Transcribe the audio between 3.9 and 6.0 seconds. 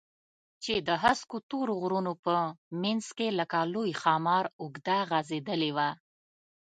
ښامار اوږده غځېدلې وه.